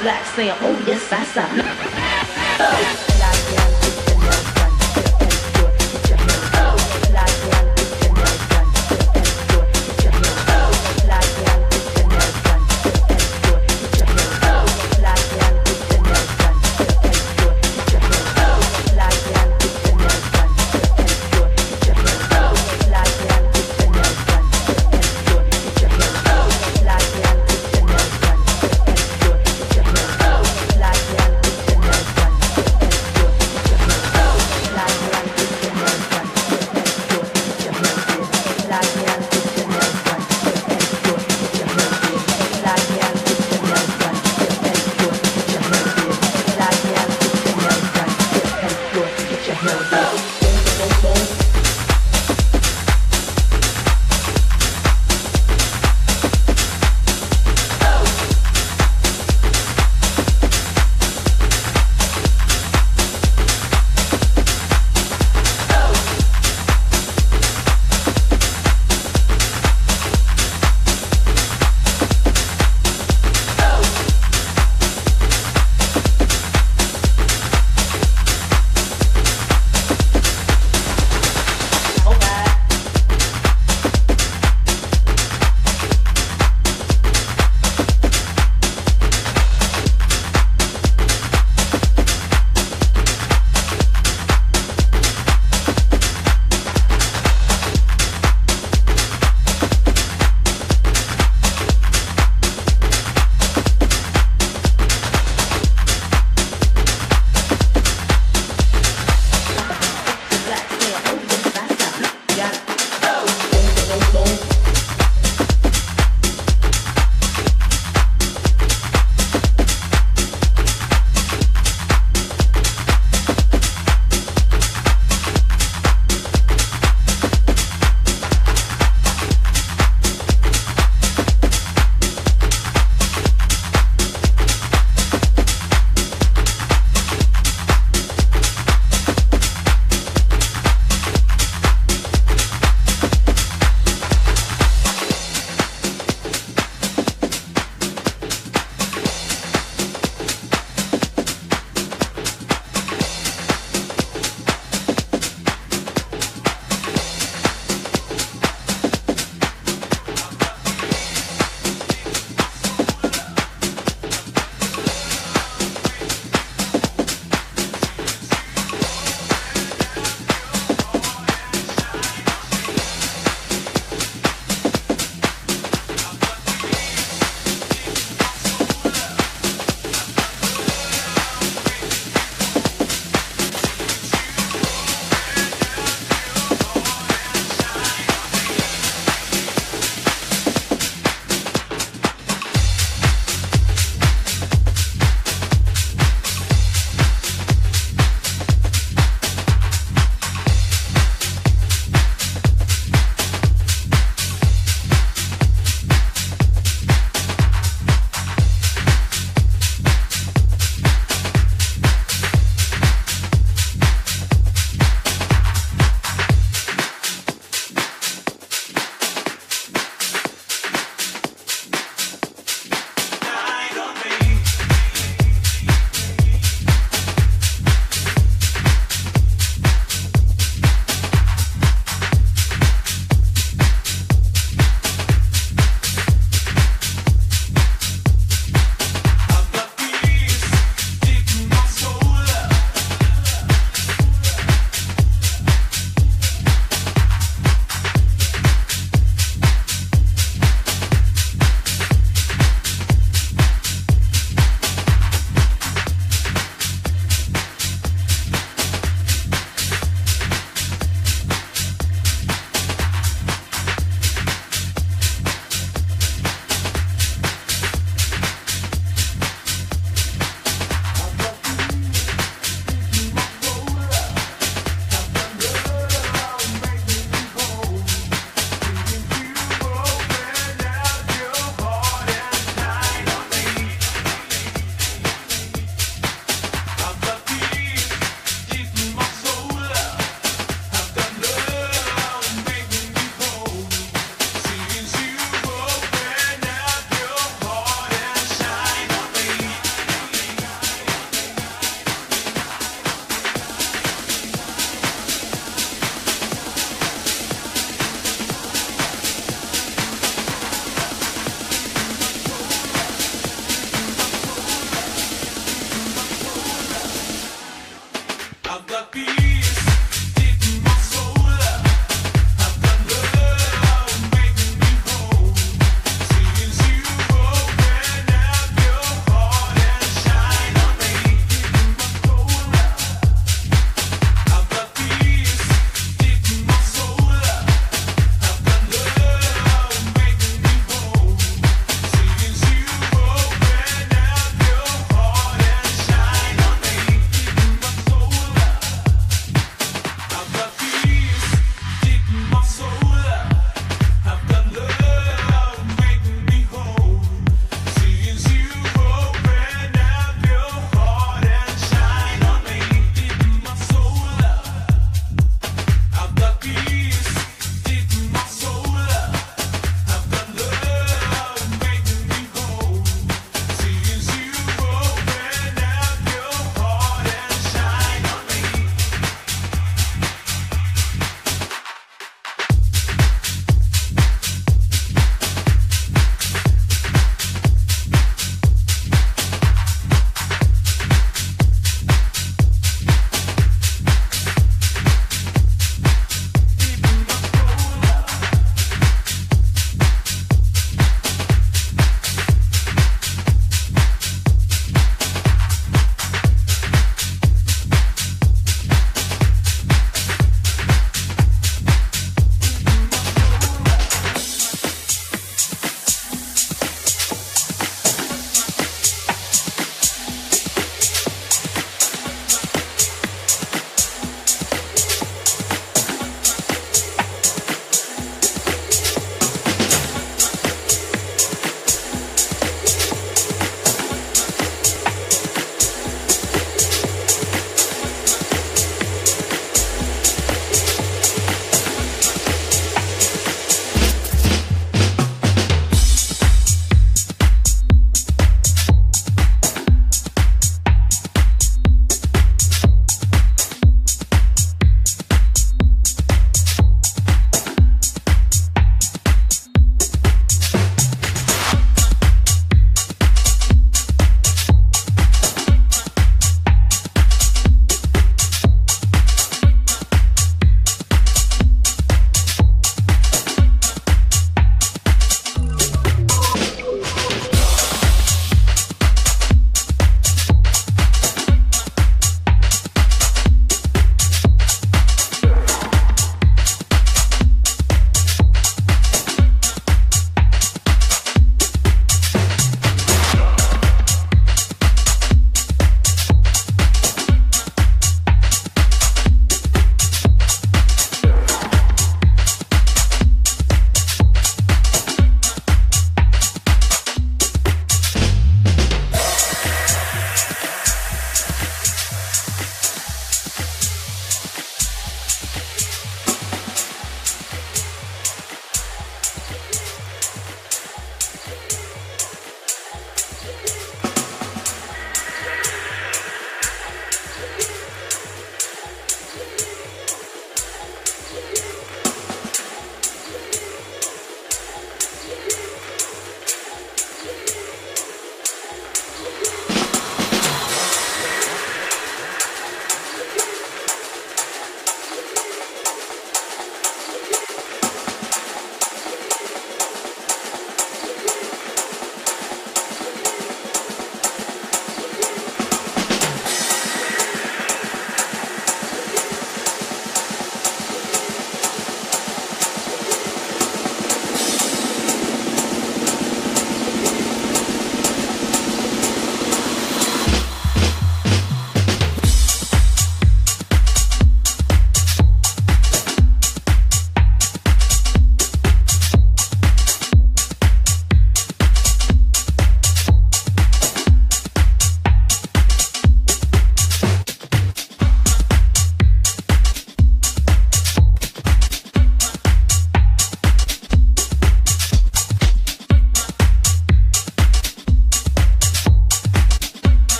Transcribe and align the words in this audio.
black 0.00 0.24
saying, 0.24 0.56
oh 0.60 0.84
yes, 0.86 1.08
the 1.08 1.16
master. 1.34 1.99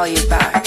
call 0.00 0.08
you 0.08 0.26
back. 0.30 0.59